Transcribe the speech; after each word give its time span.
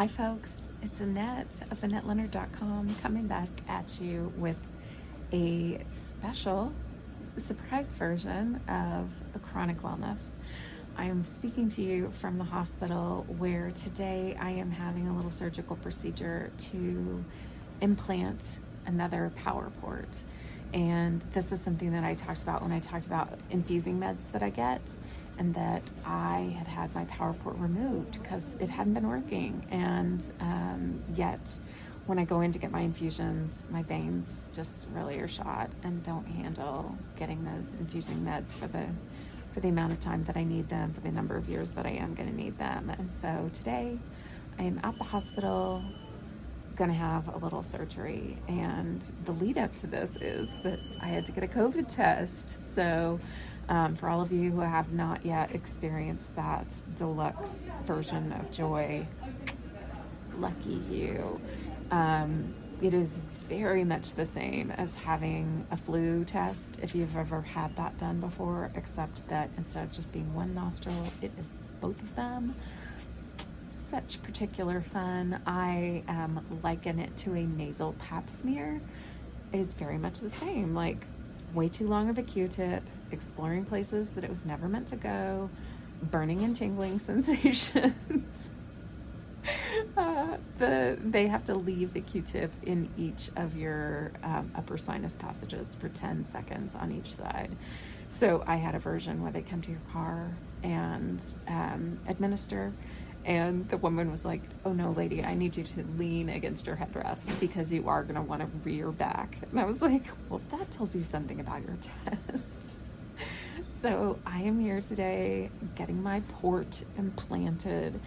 Hi, 0.00 0.08
folks. 0.08 0.56
It's 0.80 1.02
Annette 1.02 1.60
of 1.70 1.82
AnnetteLeonard.com 1.82 2.96
coming 3.02 3.26
back 3.26 3.50
at 3.68 4.00
you 4.00 4.32
with 4.38 4.56
a 5.30 5.84
special 6.08 6.72
surprise 7.36 7.94
version 7.96 8.62
of 8.66 9.10
a 9.34 9.38
chronic 9.38 9.82
wellness. 9.82 10.20
I 10.96 11.04
am 11.04 11.26
speaking 11.26 11.68
to 11.68 11.82
you 11.82 12.14
from 12.18 12.38
the 12.38 12.44
hospital 12.44 13.26
where 13.36 13.72
today 13.72 14.38
I 14.40 14.52
am 14.52 14.70
having 14.70 15.06
a 15.06 15.14
little 15.14 15.30
surgical 15.30 15.76
procedure 15.76 16.50
to 16.70 17.22
implant 17.82 18.56
another 18.86 19.30
power 19.36 19.70
port. 19.82 20.08
And 20.72 21.20
this 21.34 21.52
is 21.52 21.60
something 21.60 21.92
that 21.92 22.04
I 22.04 22.14
talked 22.14 22.40
about 22.42 22.62
when 22.62 22.72
I 22.72 22.80
talked 22.80 23.04
about 23.04 23.38
infusing 23.50 24.00
meds 24.00 24.32
that 24.32 24.42
I 24.42 24.48
get 24.48 24.80
and 25.40 25.54
that 25.54 25.82
I 26.04 26.54
had 26.58 26.68
had 26.68 26.94
my 26.94 27.06
power 27.06 27.32
port 27.32 27.56
removed 27.56 28.22
because 28.22 28.46
it 28.60 28.68
hadn't 28.68 28.92
been 28.92 29.08
working. 29.08 29.66
And 29.70 30.22
um, 30.38 31.02
yet, 31.14 31.40
when 32.04 32.18
I 32.18 32.26
go 32.26 32.42
in 32.42 32.52
to 32.52 32.58
get 32.58 32.70
my 32.70 32.82
infusions, 32.82 33.64
my 33.70 33.82
veins 33.82 34.42
just 34.52 34.86
really 34.92 35.18
are 35.18 35.28
shot 35.28 35.70
and 35.82 36.04
don't 36.04 36.26
handle 36.26 36.94
getting 37.18 37.42
those 37.44 37.72
infusing 37.80 38.18
meds 38.18 38.50
for 38.50 38.68
the 38.68 38.86
for 39.54 39.60
the 39.60 39.68
amount 39.68 39.92
of 39.92 40.00
time 40.00 40.22
that 40.24 40.36
I 40.36 40.44
need 40.44 40.68
them, 40.68 40.92
for 40.92 41.00
the 41.00 41.10
number 41.10 41.36
of 41.36 41.48
years 41.48 41.70
that 41.70 41.84
I 41.84 41.90
am 41.90 42.14
going 42.14 42.28
to 42.28 42.36
need 42.36 42.56
them. 42.58 42.88
And 42.90 43.12
so 43.12 43.50
today, 43.52 43.98
I 44.58 44.62
am 44.62 44.78
at 44.84 44.96
the 44.98 45.04
hospital 45.04 45.82
going 46.76 46.90
to 46.90 46.96
have 46.96 47.26
a 47.34 47.38
little 47.38 47.62
surgery. 47.62 48.38
And 48.46 49.02
the 49.24 49.32
lead 49.32 49.58
up 49.58 49.74
to 49.80 49.88
this 49.88 50.10
is 50.20 50.48
that 50.62 50.78
I 51.00 51.08
had 51.08 51.26
to 51.26 51.32
get 51.32 51.42
a 51.42 51.48
COVID 51.48 51.92
test. 51.92 52.74
So 52.76 53.18
um, 53.70 53.96
for 53.96 54.08
all 54.08 54.20
of 54.20 54.32
you 54.32 54.50
who 54.50 54.60
have 54.60 54.92
not 54.92 55.24
yet 55.24 55.54
experienced 55.54 56.34
that 56.34 56.66
deluxe 56.98 57.60
version 57.86 58.32
of 58.32 58.50
joy, 58.50 59.06
lucky 60.36 60.82
you. 60.90 61.40
Um, 61.92 62.52
it 62.82 62.92
is 62.92 63.18
very 63.48 63.84
much 63.84 64.14
the 64.14 64.26
same 64.26 64.72
as 64.72 64.94
having 64.96 65.66
a 65.70 65.76
flu 65.76 66.24
test 66.24 66.78
if 66.82 66.94
you've 66.94 67.16
ever 67.16 67.42
had 67.42 67.76
that 67.76 67.96
done 67.98 68.20
before, 68.20 68.72
except 68.74 69.28
that 69.28 69.50
instead 69.56 69.84
of 69.84 69.92
just 69.92 70.12
being 70.12 70.34
one 70.34 70.52
nostril, 70.52 71.12
it 71.22 71.30
is 71.38 71.46
both 71.80 72.00
of 72.02 72.16
them. 72.16 72.56
Such 73.70 74.20
particular 74.22 74.80
fun. 74.80 75.40
I 75.46 76.02
um, 76.08 76.44
liken 76.62 76.98
it 76.98 77.16
to 77.18 77.34
a 77.34 77.44
nasal 77.44 77.94
pap 77.98 78.30
smear. 78.30 78.80
It 79.52 79.58
is 79.58 79.74
very 79.74 79.98
much 79.98 80.20
the 80.20 80.30
same. 80.30 80.74
Like 80.74 81.04
way 81.54 81.68
too 81.68 81.88
long 81.88 82.08
of 82.08 82.18
a 82.18 82.22
Q-tip, 82.22 82.82
exploring 83.10 83.64
places 83.64 84.10
that 84.10 84.24
it 84.24 84.30
was 84.30 84.44
never 84.44 84.68
meant 84.68 84.88
to 84.88 84.96
go, 84.96 85.50
burning 86.02 86.42
and 86.42 86.54
tingling 86.54 86.98
sensations. 87.10 88.50
uh, 89.96 90.36
the 90.58 90.98
they 91.02 91.26
have 91.26 91.44
to 91.44 91.54
leave 91.54 91.92
the 91.92 92.00
Q-tip 92.00 92.52
in 92.62 92.88
each 92.96 93.30
of 93.36 93.56
your 93.56 94.12
um, 94.22 94.52
upper 94.54 94.76
sinus 94.76 95.14
passages 95.18 95.76
for 95.80 95.88
10 95.88 96.24
seconds 96.24 96.74
on 96.74 96.92
each 96.92 97.14
side. 97.14 97.56
So 98.08 98.42
I 98.46 98.56
had 98.56 98.74
a 98.74 98.78
version 98.78 99.22
where 99.22 99.32
they 99.32 99.42
come 99.42 99.62
to 99.62 99.70
your 99.70 99.80
car 99.92 100.36
and 100.62 101.20
um, 101.48 102.00
administer. 102.08 102.72
And 103.24 103.68
the 103.68 103.76
woman 103.76 104.10
was 104.10 104.24
like, 104.24 104.42
Oh 104.64 104.72
no, 104.72 104.92
lady, 104.92 105.22
I 105.22 105.34
need 105.34 105.56
you 105.56 105.64
to 105.64 105.84
lean 105.98 106.28
against 106.28 106.66
your 106.66 106.76
headrest 106.76 107.38
because 107.38 107.72
you 107.72 107.88
are 107.88 108.02
going 108.02 108.14
to 108.14 108.22
want 108.22 108.40
to 108.40 108.48
rear 108.64 108.90
back. 108.90 109.36
And 109.50 109.60
I 109.60 109.64
was 109.64 109.82
like, 109.82 110.06
Well, 110.28 110.40
that 110.50 110.70
tells 110.70 110.96
you 110.96 111.04
something 111.04 111.40
about 111.40 111.62
your 111.62 111.76
test. 112.30 112.66
So 113.80 114.18
I 114.26 114.42
am 114.42 114.60
here 114.60 114.80
today 114.80 115.50
getting 115.74 116.02
my 116.02 116.20
port 116.20 116.84
implanted. 116.98 118.00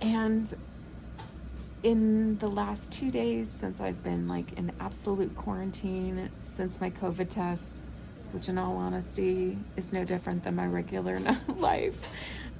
And 0.00 0.54
in 1.82 2.38
the 2.38 2.48
last 2.48 2.90
two 2.90 3.10
days, 3.10 3.50
since 3.50 3.80
I've 3.80 4.02
been 4.02 4.26
like 4.26 4.54
in 4.54 4.72
absolute 4.80 5.36
quarantine 5.36 6.30
since 6.42 6.80
my 6.80 6.88
COVID 6.88 7.28
test, 7.28 7.82
which 8.32 8.48
in 8.48 8.56
all 8.56 8.78
honesty 8.78 9.58
is 9.76 9.92
no 9.92 10.04
different 10.04 10.44
than 10.44 10.56
my 10.56 10.66
regular 10.66 11.20
life, 11.56 11.96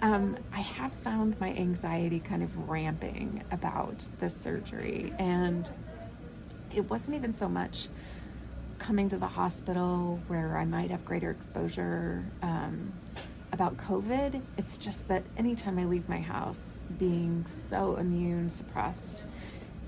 um, 0.05 0.37
I 0.53 0.61
have 0.61 0.93
found 0.93 1.41
my 1.41 1.49
anxiety 1.49 2.21
kind 2.21 2.43
of 2.43 2.69
ramping 2.69 3.43
about 3.51 4.05
this 4.21 4.37
surgery. 4.37 5.15
And 5.19 5.67
it 6.75 6.91
wasn't 6.91 7.17
even 7.17 7.33
so 7.33 7.49
much 7.49 7.89
coming 8.79 9.09
to 9.09 9.17
the 9.17 9.27
hospital 9.29 10.21
where 10.27 10.59
I 10.59 10.67
might 10.67 10.91
have 10.91 11.07
greater 11.07 11.31
exposure 11.31 12.23
um, 12.43 12.93
about 13.51 13.79
COVID. 13.79 14.43
It's 14.59 14.77
just 14.77 15.09
that 15.09 15.23
anytime 15.39 15.79
I 15.79 15.87
leave 15.87 16.07
my 16.07 16.21
house, 16.21 16.77
being 16.99 17.47
so 17.47 17.97
immune 17.97 18.51
suppressed, 18.51 19.23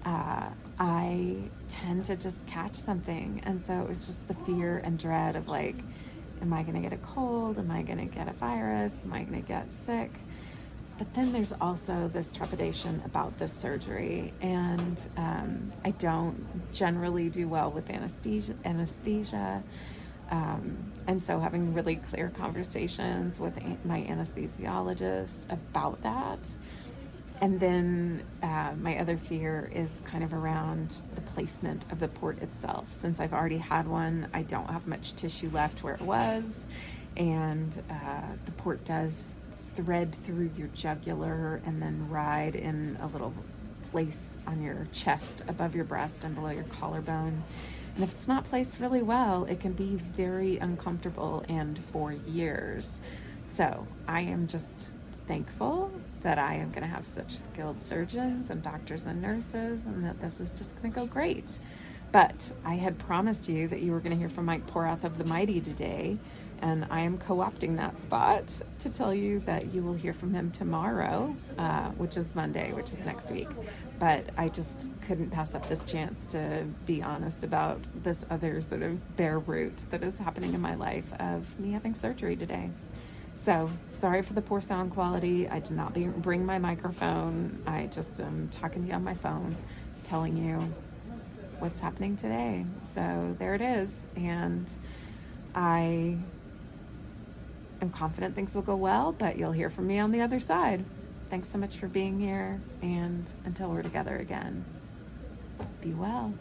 uh, 0.07 0.49
I 0.79 1.37
tend 1.69 2.07
to 2.07 2.17
just 2.17 2.47
catch 2.47 2.75
something. 2.75 3.43
And 3.45 3.63
so 3.63 3.83
it 3.83 3.89
was 3.91 4.07
just 4.07 4.27
the 4.29 4.35
fear 4.47 4.79
and 4.79 4.99
dread 4.99 5.37
of 5.37 5.47
like, 5.47 5.77
am 6.43 6.53
I 6.53 6.63
going 6.63 6.75
to 6.75 6.81
get 6.81 6.93
a 6.93 7.03
cold? 7.03 7.59
Am 7.59 7.71
I 7.71 7.83
going 7.83 7.99
to 7.99 8.05
get 8.05 8.29
a 8.29 8.33
virus? 8.33 9.03
Am 9.05 9.13
I 9.13 9.23
going 9.23 9.43
to 9.43 9.49
get 9.49 9.69
sick? 9.85 10.11
But 10.99 11.13
then 11.15 11.33
there's 11.33 11.53
also 11.61 12.11
this 12.13 12.33
trepidation 12.33 13.03
about 13.05 13.39
this 13.39 13.53
surgery, 13.53 14.33
and 14.41 14.99
um, 15.19 15.73
I 15.85 15.91
don't 15.91 16.73
generally 16.73 17.29
do 17.29 17.49
well 17.49 17.71
with 17.71 17.91
anesthesia. 17.91 18.55
Anesthesia, 18.65 19.63
um, 20.31 20.93
and 21.07 21.23
so 21.23 21.39
having 21.39 21.75
really 21.75 21.97
clear 21.97 22.31
conversations 22.31 23.39
with 23.39 23.55
my 23.85 24.01
anesthesiologist 24.09 25.51
about 25.51 26.03
that. 26.03 26.39
And 27.41 27.61
then 27.61 28.25
uh, 28.43 28.73
my 28.81 28.99
other 28.99 29.19
fear 29.19 29.71
is 29.75 30.01
kind 30.07 30.25
of 30.25 30.33
around 30.33 30.97
the 31.15 31.21
placement 31.21 31.85
of 31.93 32.01
the 32.01 32.09
port 32.09 32.41
itself. 32.43 32.91
Since 32.91 33.21
I've 33.21 33.35
already 33.35 33.59
had 33.59 33.87
one, 33.87 34.29
I 34.33 34.43
don't 34.43 34.71
have 34.71 34.87
much 34.87 35.15
tissue 35.17 35.51
left 35.53 35.83
where 35.83 35.95
it 35.95 36.01
was, 36.01 36.65
and 37.17 37.83
uh, 37.91 38.23
the 38.47 38.53
port 38.53 38.85
does 38.85 39.35
thread 39.75 40.17
through 40.25 40.51
your 40.57 40.69
jugular 40.69 41.61
and 41.67 41.83
then 41.83 42.09
ride 42.09 42.57
in 42.57 42.97
a 43.03 43.07
little 43.07 43.35
place 43.91 44.39
on 44.47 44.63
your 44.63 44.89
chest 44.93 45.43
above 45.47 45.75
your 45.75 45.85
breast 45.85 46.25
and 46.25 46.35
below 46.35 46.51
your 46.51 46.65
collarbone. 46.65 47.45
And 47.95 48.05
if 48.05 48.13
it's 48.15 48.29
not 48.29 48.45
placed 48.45 48.79
really 48.81 49.03
well, 49.03 49.45
it 49.45 49.61
can 49.61 49.73
be 49.73 49.97
very 50.17 50.57
uncomfortable 50.57 51.45
and 51.49 51.79
for 51.93 52.13
years. 52.13 52.99
So 53.45 53.87
I 54.09 54.23
am 54.23 54.47
just 54.47 54.89
thankful 55.27 55.91
that 56.23 56.39
I 56.39 56.55
am 56.55 56.71
going 56.71 56.83
to 56.83 56.89
have 56.89 57.07
such 57.07 57.37
skilled 57.37 57.81
surgeons 57.81 58.51
and 58.51 58.63
doctors 58.63 59.07
and 59.07 59.21
nurses 59.21 59.87
and 59.87 60.05
that 60.05 60.21
this 60.21 60.41
is 60.41 60.53
just 60.53 60.77
going 60.77 60.93
to 60.93 61.01
go 61.01 61.07
great. 61.07 61.59
But 62.13 62.53
I 62.65 62.75
had 62.75 62.99
promised 62.99 63.49
you 63.49 63.69
that 63.69 63.83
you 63.83 63.93
were 63.93 64.01
going 64.01 64.13
to 64.13 64.17
hear 64.17 64.29
from 64.29 64.45
Mike 64.47 64.67
Porath 64.67 65.05
of 65.05 65.19
the 65.19 65.25
Mighty 65.25 65.61
today 65.61 66.19
and 66.63 66.87
I 66.91 67.01
am 67.01 67.19
co 67.19 67.37
opting 67.37 67.77
that 67.77 68.01
spot 68.01 68.45
to 68.79 68.89
tell 68.89 69.13
you 69.13 69.41
that 69.41 69.75
you 69.75 69.83
will 69.83 69.95
hear 69.95 70.15
from 70.15 70.33
him 70.33 70.51
tomorrow, 70.51 71.37
uh, 71.59 71.91
which 71.91 72.17
is 72.17 72.35
Monday, 72.35 72.73
which 72.73 72.93
is 72.93 73.01
next 73.05 73.31
week. 73.31 73.49
But 73.99 74.31
I 74.37 74.49
just 74.49 74.89
couldn't 75.07 75.31
pass 75.31 75.55
up 75.55 75.69
this 75.69 75.85
chance 75.85 76.27
to 76.27 76.65
be 76.87 77.03
honest 77.03 77.43
about 77.43 77.81
this 78.03 78.25
other 78.31 78.61
sort 78.61 78.83
of 78.83 79.17
bare 79.17 79.39
root 79.39 79.77
that 79.91 80.03
is 80.03 80.19
happening 80.19 80.55
in 80.55 80.61
my 80.61 80.75
life 80.75 81.13
of 81.19 81.59
me 81.61 81.73
having 81.73 81.95
surgery 81.95 82.37
today. 82.37 82.71
So, 83.37 83.71
sorry 83.91 84.23
for 84.23 84.33
the 84.33 84.43
poor 84.43 84.61
sound 84.61 84.93
quality. 84.93 85.49
I 85.49 85.61
did 85.61 85.73
not 85.73 85.95
bring 85.95 86.45
my 86.45 86.59
microphone. 86.59 87.63
I 87.67 87.87
just 87.87 88.19
am 88.19 88.49
talking 88.49 88.83
to 88.83 88.89
you 88.89 88.95
on 88.95 89.05
my 89.05 89.15
phone, 89.15 89.57
telling 90.03 90.37
you 90.37 90.75
what's 91.61 91.79
happening 91.79 92.17
today. 92.17 92.65
So, 92.95 93.37
there 93.39 93.55
it 93.55 93.61
is. 93.61 94.07
And 94.17 94.67
I 95.55 96.17
I'm 97.81 97.91
confident 97.91 98.35
things 98.35 98.55
will 98.55 98.63
go 98.63 98.75
well, 98.75 99.13
but 99.13 99.37
you'll 99.37 99.53
hear 99.53 99.69
from 99.69 99.87
me 99.87 99.99
on 99.99 100.11
the 100.11 100.23
other 100.23 100.41
side. 100.41 100.85
Thanks 101.29 101.49
so 101.49 101.59
much 101.59 101.77
for 101.77 101.89
being 101.89 102.19
here, 102.19 102.61
and 102.81 103.29
until 103.45 103.71
we're 103.71 103.83
together 103.83 104.17
again, 104.17 104.65
be 105.83 105.93
well. 105.93 106.33